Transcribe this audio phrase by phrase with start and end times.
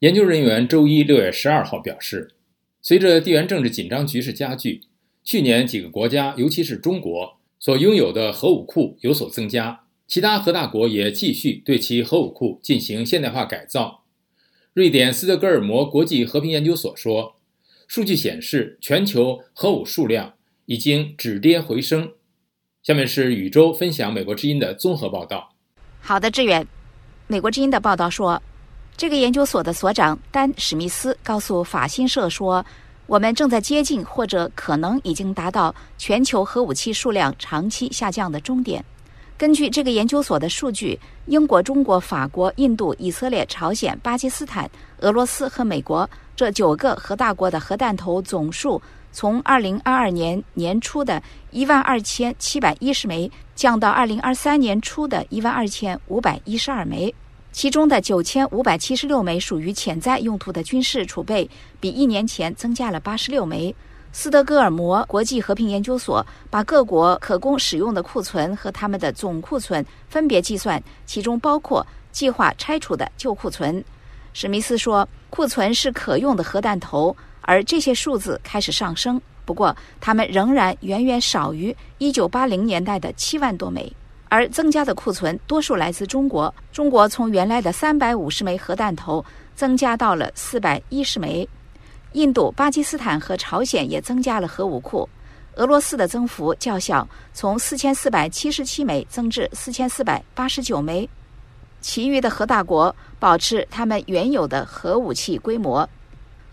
[0.00, 2.30] 研究人员周一六月十二号表示，
[2.80, 4.80] 随着地缘政治紧张局势加剧，
[5.22, 14.04] 去年几个国家，尤其是中国所拥有的核武库有所增加，其他核大国也继续对其核武库进行现代化改造。
[14.72, 17.36] 瑞典斯德哥尔摩国际和平研究所说，
[17.86, 20.32] 数据显示，全球核武数量
[20.64, 22.12] 已经止跌回升。
[22.82, 25.54] 下面是宇宙分享美国之音的综合报道。
[26.00, 26.66] 好的，志远。
[27.26, 28.42] 美国之音的报道说，
[28.96, 32.64] 这个研究所的所长丹·史密斯告诉法新社说
[33.06, 38.84] ：“我们正在接近，或者可能已经达到全球核武器数量长期下降的终点。”
[39.38, 51.22] 根据这个研究所的数据，英国、中国、法国、印度、以色列、朝鲜、巴基斯坦、俄罗斯和美国这九个核大国的核弹头总数，从2022年年初的
[51.52, 57.14] 12,710枚降到2023年初的12,512枚。
[57.52, 61.48] 其中的九千五百七十六枚属于潜在用途的军事储备，
[61.80, 63.74] 比一年前增加了八十六枚。
[64.12, 73.84] 斯德哥尔摩国际和平研究所把各国可供使用的库存和他们的总库存分别计算，其中包括计划拆除的旧库存。
[74.32, 83.92] 史密斯说，库存是可用的核弹头，而这些数字开始上升，不过它们仍然远远少于一九八零年代的七万多枚。
[84.30, 89.22] 而增加的库存多数来自中国，中国从原来的三百五十枚核弹头
[89.56, 91.46] 增加到了四百一十枚。
[92.12, 95.08] 印度、巴基斯坦和朝鲜也增加了核武库。
[95.56, 101.08] 俄罗斯的增幅较小，从四千四百七十七枚增至四千四百八十九枚。
[101.80, 105.86] 其余的核大国保持他们原有的核武器规模。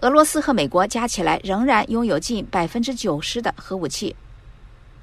[0.00, 4.16] 俄罗斯和美国加起来仍然拥有近百分之九十的核武器。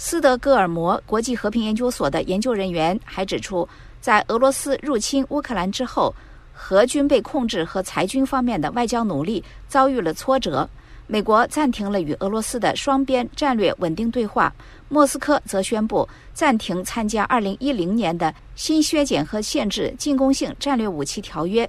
[0.00, 3.68] 斯德哥尔摩国际和平研究所的研究人员还指出，
[4.00, 6.14] 在俄罗斯入侵乌克兰之后，
[6.52, 10.66] 核军备控制和裁军方面的外交努力遭遇了挫折。
[11.08, 14.54] 美国暂停了与俄罗斯的双边战略稳定对话，
[14.88, 21.68] 莫斯科则宣布暂停参加2010年的新削减和限制进攻性战略武器条约，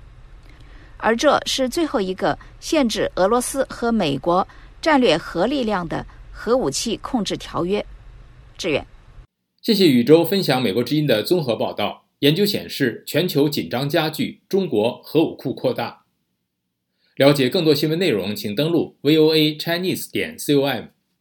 [0.98, 4.48] 而这是最后一个限制俄罗斯和美国
[4.80, 7.84] 战略核力量的核武器控制条约。
[8.60, 8.86] 志远，
[9.62, 12.10] 谢谢宇宙分享美国之音的综合报道。
[12.20, 16.04] 研究显示，全球紧张加剧，中国核武库扩大。
[17.16, 20.90] 了解更多新闻内容，请登录 VOA Chinese 点 com。